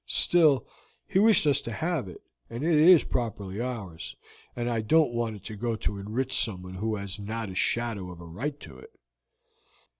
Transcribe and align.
Still, 0.07 0.65
he 1.07 1.19
wished 1.19 1.45
us 1.45 1.61
to 1.61 1.71
have 1.71 2.07
it, 2.07 2.23
and 2.49 2.63
it 2.63 2.73
is 2.75 3.03
properly 3.03 3.59
ours, 3.61 4.15
and 4.55 4.67
I 4.67 4.81
don't 4.81 5.13
want 5.13 5.35
it 5.35 5.43
to 5.43 5.55
go 5.55 5.75
to 5.75 5.99
enrich 5.99 6.33
someone 6.35 6.73
who 6.73 6.95
has 6.95 7.19
not 7.19 7.51
a 7.51 7.55
shadow 7.55 8.09
of 8.09 8.19
a 8.19 8.25
right 8.25 8.59
to 8.61 8.79
it." 8.79 8.99